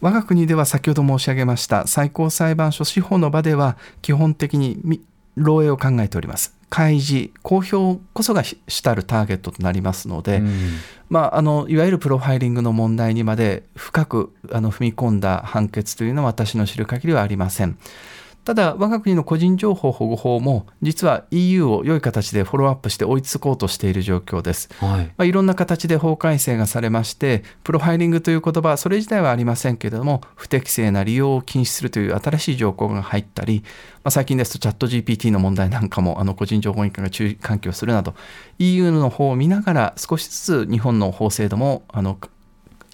[0.02, 5.02] 我が国では先ほど申し上げました最高裁判所司法の場では基本的にみ
[5.38, 10.50] 漏洩を考えております開示公表こそが主たるターゲットとなりますので、うん
[11.10, 17.78] まあ、あのいわゆるプロファイリングの問題にまで深くあの踏み込んだ判決というのは私の知る限りはありません。
[18.46, 24.70] ただ我が国の個人情報保護法も実は EU を良い形でフォローアップして追いつこうとしている状況です。
[24.80, 33.62] はいまあ、いろんな形で法改正がされましてプロファイリングという言葉それ自体はありませんけれども不適正な利用を禁止するという新しい条項が入ったり、
[34.04, 38.16] まあ、最近ですとチャット GPT の問題なんかもあの個人情報委員会が注意喚起をするなど
[38.58, 42.18] EU の方を見ながら少しずつ日本の法制度もあの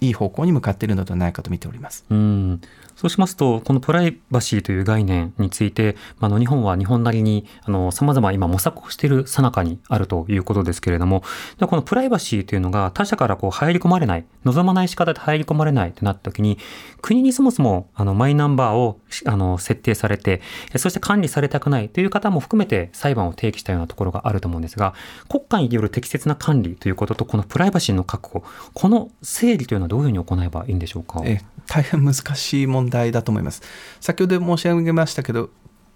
[0.00, 2.04] いい方向に向かっているのではないかと見ております。
[2.10, 2.60] うん、
[2.96, 11.22] そうしますと、このプライバシーという概念について、あの日本は日本なりにあの様々今模索をしている最中にあるということですけれども、
[11.60, 16.58] このプライバシーというのが他者からこう入り込まれない、望まない仕方で入り込まれないとなった時に、
[17.02, 20.40] 国にそもそもあのマイナンバーをあの設定されて、
[20.76, 24.94] そして管理されたくないという方も含めて裁判を提起したようなところがあると思うんですが、
[25.28, 28.42] 国家による適切な管理ということと、このプライバシーの確保、
[28.72, 31.20] この整理というのはどういうふうに行えばいいんでしょうか？
[31.24, 33.62] え大変難しい問題だと思います。
[34.00, 35.50] 先ほど申し上げましたけど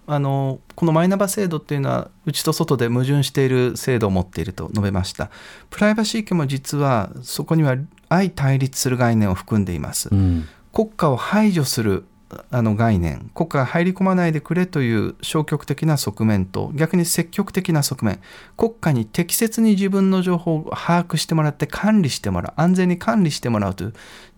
[0.06, 5.30] あのこのマイナンバー制度っていうのは内と外で矛盾している制度を持っていると述べました。
[5.70, 7.76] プライバシー権も実はそこには
[8.08, 12.04] 相対立する概念を含んでいます、うん、国家を排除する
[12.50, 18.20] あの概念国家が入り込まないでくれという消極的な側面と逆に積極的な側面
[18.56, 23.94] 国家に適切に自分の情報を把握してもらって管理してもらう安全に管理してもらうという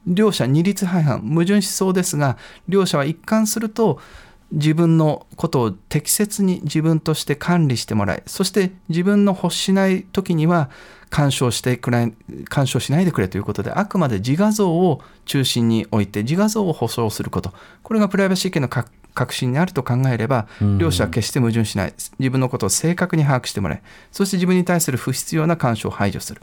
[0.06, 2.38] 両者二律背反矛盾しそうですが
[2.68, 4.00] 両者は一貫すると
[4.52, 10.70] 自分のことを適切に自分として管理してもらいそして自分の欲しない時には
[11.12, 12.12] 干渉してくれ
[12.48, 17.52] 干渉しないでくれということであくまで自画像を中心に置いて自画像を保証すること。
[17.82, 20.78] これがプライバシー権の核核心にあると考えればうん。
[20.78, 21.92] 両者は決して矛盾しない。
[22.18, 26.40] 自分のことを正確に把握してもらいそして自分に対する不必要な干渉を排除する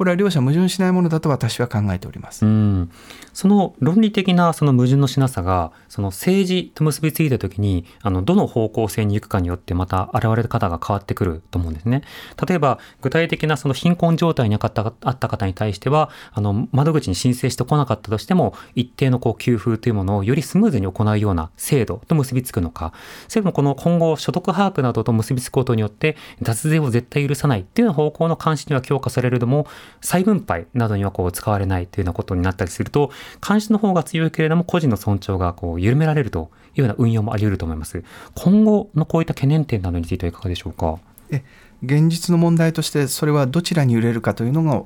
[0.00, 2.46] これは両者矛盾しないものだと私は考えております。
[2.46, 2.90] うん、
[3.34, 12.00] その論理的なその矛盾のしなさがその政治と結びついた時にあのどの方向性に行くかによってまた現れる方が変わってくると思うんですね。
[12.48, 22.94] 例えば具体的なその貧困状態にあったあった方に対してはあの窓口に申請してこなかったとしても一定のこう給付というものをよりスムーズに行うような制度と結びつくのか
[23.28, 29.66] それもこの今後所得把握などと結びつくことによって脱税を絶対許さないっていう方向の監視には強化されるけども
[30.00, 33.10] 再分配などにはこう使われないというようなことになったりすると
[33.46, 38.04] 監視の方が強いけれども個人の尊重がこう緩められるというような運用もあり得ると思います。
[38.34, 40.98] 今後のこういった懸念点などについてはいかがでしょうか？
[41.30, 41.42] え
[41.82, 44.82] 現実の問題としてそれはどちらに揺れるかというのが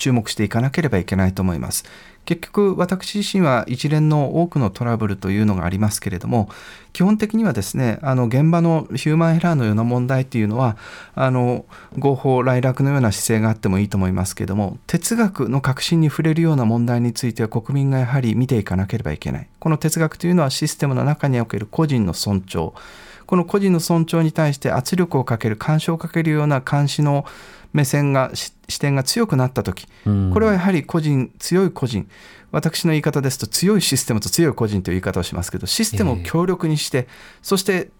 [0.00, 1.84] 注目していかなければいけないと思います。
[2.24, 6.48] 結局私自身は一連の多くのトラブルというのがありますけれども
[6.92, 10.76] 基本的にはですねあの現場のヒューマンエラーのような問題っていうのは
[11.14, 11.64] あの
[11.98, 22.74] 合法来楽のような姿勢があってもいいと思いますけれども哲学の核心に触れるような問題については国民がやはり見ていかなければいけないこの哲学というのはシステムの中における個人の尊重
[23.30, 27.24] この個人の尊重に対して圧力をかける干渉をかけるような監視の
[27.72, 30.30] 目線がし視点が強くなった時うん。
[30.32, 32.08] これはやはり個人強い個人。
[32.52, 37.06] 私の言い方ですと強いシステムと強い個人という言い方をしますけどシステムを強力にして、
[37.42, 37.90] そして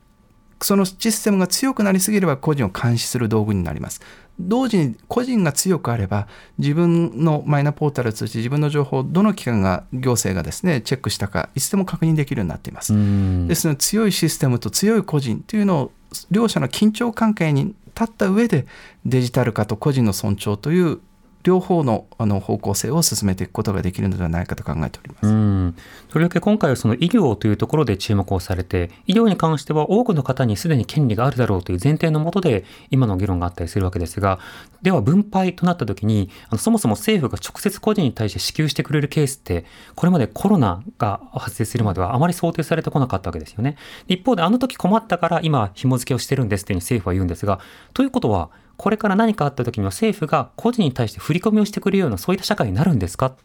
[0.62, 4.01] そのシステムが強くなりすぎれば個人を監視する道具になります。
[4.39, 6.27] 同時に個人が強くあれば
[6.59, 13.49] 自分のマイナポータルを通じて自分の情報をどの機関が行政がですねチェックしたかいつでも確認できるようになっています、うん。
[13.49, 15.93] ですので強いシステムと強い個人というのを
[16.31, 17.75] 両者の緊張関係に立
[18.05, 18.67] った上で
[19.05, 21.01] デジタル化と個人の尊重という
[21.43, 25.26] 両方のあの方向性を進めていくことができるのではないかと考えております。
[25.26, 25.74] うん、
[26.09, 34.38] とりわけ今回はその医療というところで注目をされて医療に関しては多くの方にすでに権利があるだろうという前提のもとで今の議論があったりするわけですが
[34.82, 39.64] では分配となった時にあのそもそも政府が直接個人に対して支給してくれるケースって
[39.95, 43.76] これまでコロナが発生するまではあまり想定されてこなかったわけですよね。
[44.09, 47.61] 一方であの時困ったから今紐付けをしてるんですっていうふうに政府は言うんですが
[47.95, 48.51] ということは
[48.81, 53.37] これから何かあった時には政府が個人に対して振り込みをしてくれるようなそういった社会になるんですか？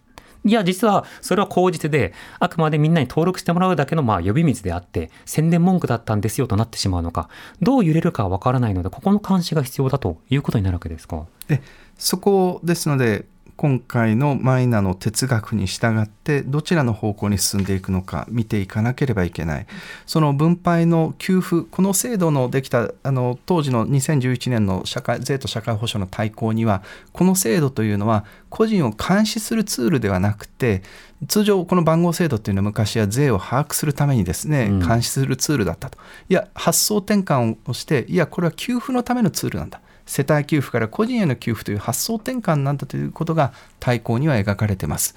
[0.45, 7.27] いや、実はそれは口実で、あくまでみんなに登録してもらうだけのまあ呼び水であって、宣伝文句だったんですよとなってしまうのか、
[7.61, 11.25] どう揺れるかわからないので、ここの監視が必要だということになるわけですか？
[11.49, 11.61] で
[11.97, 13.25] そこですので
[13.57, 19.67] 今回のマイナの哲学に従ってどちらの方向に進んでいくのか見ていかなければいけない。
[20.05, 26.83] その分配の給付この制度のできたあの当時の2011年の社会税と社会保障の大綱には
[27.13, 30.83] この制度というのは個人を監視するツールではなくて
[31.29, 34.79] 通常この番号制度っていうのは昔は税を把握するためにですねうん。
[34.79, 35.97] 監視するツールだったと。
[36.27, 45.15] いや発想転換をしていやこれは給付のためのツールなんだ世帯給付から個人への給付という発想転換なんだということが大綱には描かれてます。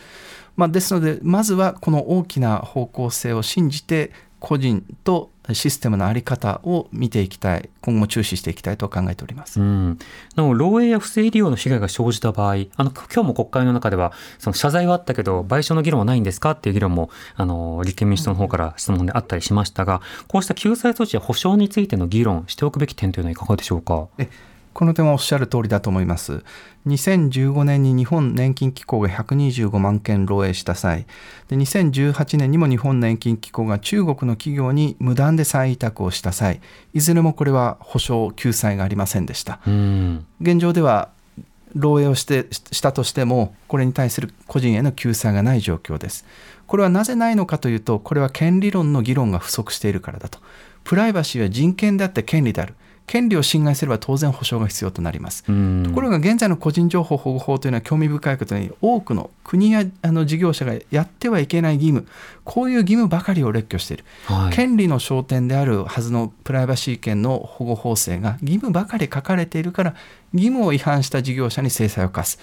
[0.56, 4.10] まあ、ですのでまずはこの大きな方向性を信じて
[4.40, 9.60] 個人とシステムの在り方を見ていきたい今後も注視していきたいと考えております。
[9.60, 9.98] うん、
[10.36, 24.08] なお漏洩や不正利用の被害が生じた場合あの今日も国会の中ではその謝罪はあったけど賠償の議論はないんですかっていう議論もあの立憲民主党の方から質問であったりしましたがこうした救済措置や保障についての議論しておくべき点というのはいかがでしょうか？
[24.78, 26.44] この点はおっしゃる通りだと思います。
[26.86, 31.04] 2015年に日本年金機構が125万件漏洩した際、
[31.48, 36.60] で2018年にも日本年金機構が中国の企業に無断で再委託をした際、
[36.94, 39.58] いずれもこれは保証救済がありませんでした。
[39.66, 41.08] うん現状では
[41.76, 46.24] 漏洩をしてしたとしてもこれに対する個人への救済がない状況です
[46.66, 50.38] これはなぜないのかというとこれは権利論の議論が不足しているからだと
[50.84, 52.74] プライバシーは人権であって権利である
[53.08, 55.42] 権利を侵害すれば当然保障が必要となります。
[55.48, 55.82] うん。
[55.82, 62.06] ところが現在の個人情報保護法というのは興味深いことに多くの国やあの事業者がやってはいけない義務。
[62.44, 64.04] こういう義務ばかりを列挙している。
[64.26, 64.52] はい。
[64.54, 69.94] 権利の焦点であるはずのプライバシー権の保護法制が義務ばかり書かれているから
[70.34, 72.38] 義務を違反した事業者に制裁を課す。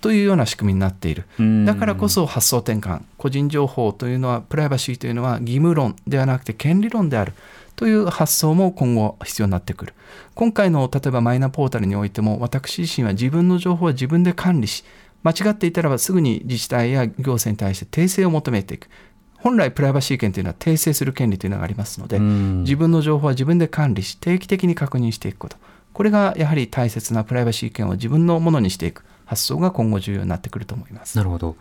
[0.00, 1.24] というような仕組みになっている。
[1.38, 1.64] うん。
[1.64, 3.02] だからこそ発想転換。
[3.18, 7.32] 個人情報というのはプライバシーというのは義務論ではなくて権利論である
[7.76, 9.94] という発想も今後必要になってくる。
[10.34, 14.84] 今回の例えばマイナポータルにおいても私自身は自分の情報は自分で管理し
[15.22, 18.88] 間違っていたらばすぐに自治体や行政に対して訂正を求めていく。
[19.36, 22.60] 本来プライバシー権というのは訂正する権利というのがありますので、うん。
[22.62, 25.56] 自分の情報は自分で管理し定期的に確認していくこと。
[25.92, 31.16] これがやはり大切なプライバシー権を自分のものにしていく発想が今後重要になってくると思います。
[31.16, 31.56] なるほど。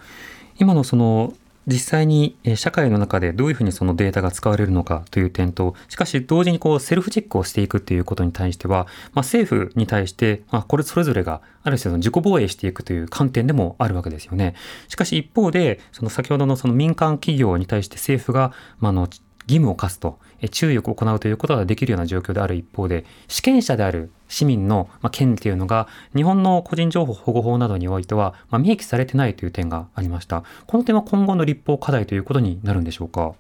[0.59, 1.34] 今のその
[1.68, 14.55] 実際に社会の中でどういうふうにそのデータが使われるのかという点としかし同時にこうセルフチェックをしていくということに対しては、まあ、政府に対して、まあ、これそれぞれがある種の自己防衛していくという観点でもあるわけですよね。
[14.88, 19.07] しかし一方でその先ほどのその民間企業に対して政府が、ま、あの
[19.48, 33.34] 義務を課すとえ注意を行うということができるような状況である一方で主権者である市民のまあ権利というのが日本の個人情報保護法などにおいてはまあ明記されてないという点がありましたこの点は今後の立法課題ということになるんでしょうか？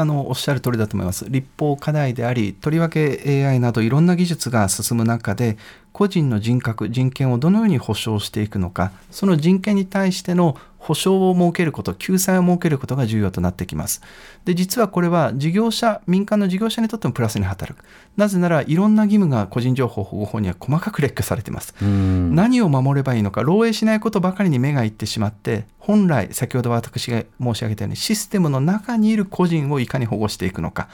[0.00, 1.24] あのおっしゃる通りだと思います。
[1.28, 5.58] 立法課題であり、とりわけ AI などいろんな技術が進む中で、
[5.98, 14.00] 個人の人格、人権をどのように保障していくのか、その人権に対しての保障を設けること、救済を設けることが重要となってきます。
[14.44, 17.82] で、実はこれは事業者、民間の事業者にとってもプラスに働く。
[18.16, 21.74] なぜなら、いろんな義務が個人情報保護法には細かく列挙されています。
[21.82, 30.88] うん何を守ればいいのか漏洩しないことばかりに目がいってしまって本来先ほど私が申し上げたようにシステムの中にいる個人をいかに保護していくのか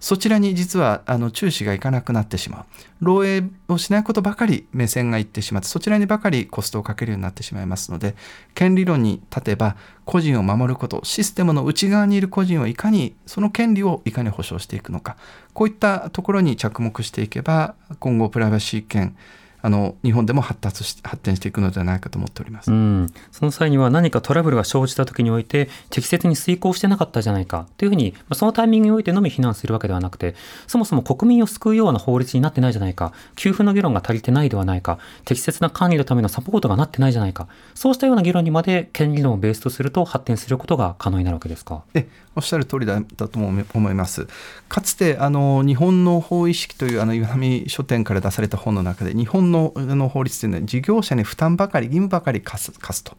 [0.00, 2.64] そちらに実はあの注視がいかなくなってしまう。
[3.02, 8.16] 漏洩をしないことばかり目線がいってしまってそちらにばかりコストをかけるようになってしまいますので
[8.54, 15.16] 権利論に立てば個人を守ることシステムの内側にいる個人をいかにその権利をいかに保障していくのか
[15.54, 19.16] こういったところに着目していけば今後プライバシー権
[19.60, 22.70] あの日本でも発達し発展していくのではないかと思っております。
[22.70, 30.34] うん、その際には何かトラブルが生じた時において適切に遂行してなかったじゃないかというふうにまあそのタイミングにおいてのみ非難するわけではなくて
[30.66, 41.82] そもそも国民を救うような法律になってないじゃないか給付の議論が足りてないではないか適切な管理のためのサポートがなってないじゃないかそうしたような議論にまで権利論をベースとすると発展することが可能になるわけですか？
[41.94, 44.28] えおっしゃる通りだだとも思います。
[44.68, 53.16] かつてあの日本の法意識というあの岩波書店から出された本の中で日本のあの法律というのは事業者に負担ばかり義務ばかり課す課すと。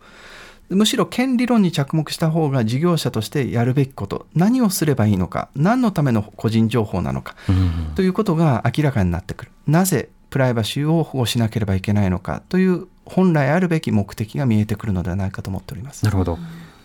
[0.70, 4.28] むしろ権利論に着目した方が事業者としてやるべきこと。
[4.36, 5.49] 何をすればいいのか。
[5.55, 7.36] 何のための個人情報なのか。
[7.49, 7.93] うん。
[7.95, 9.51] ということが明らかになってくる。
[9.67, 12.43] なぜプライバシーを保護しなければいけないのか。
[12.49, 16.05] という本来あるべき目的が見えてくるのではないかと思っております。
[16.05, 16.11] な。
[16.11, 16.38] るほど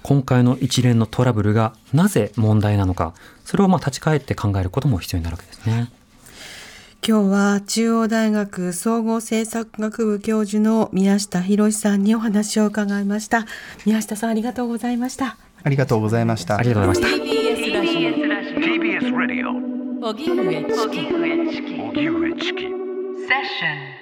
[0.05, 3.15] 今回の一連のトラブルがなぜ問題なのか
[3.47, 5.91] それをまあ立ち返って考えることも必要になるわけですね。
[7.07, 13.47] 今日は中央大学総合政策学部教授の宮下博さんにお話を伺いました。
[13.87, 15.39] 宮下さんありがとうございました。
[15.63, 16.59] ありがとうございました。
[16.59, 17.25] ありがとうございました。
[17.25, 17.75] TBS
[19.17, 19.53] ラディオ
[20.11, 21.15] 荻上チキ
[21.81, 23.94] 荻上チキセッション